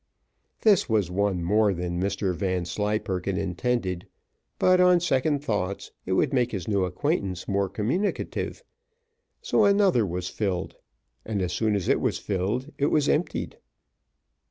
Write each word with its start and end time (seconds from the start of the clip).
This 0.61 0.89
was 0.89 1.11
one 1.11 1.43
more 1.43 1.75
than 1.75 2.01
Mr 2.01 2.33
Vanslyperken 2.35 3.37
intended; 3.37 4.07
but 4.57 4.81
on 4.81 4.99
second 4.99 5.43
thoughts, 5.43 5.91
it 6.07 6.13
would 6.13 6.33
make 6.33 6.51
his 6.53 6.67
new 6.67 6.85
acquaintance 6.85 7.47
more 7.47 7.69
communicative, 7.69 8.63
so 9.43 9.63
another 9.63 10.03
was 10.03 10.27
filled, 10.27 10.75
and 11.23 11.39
as 11.39 11.53
soon 11.53 11.75
as 11.75 11.87
it 11.87 12.01
was 12.01 12.17
filled, 12.17 12.71
it 12.79 12.87
was 12.87 13.07
emptied. 13.07 13.57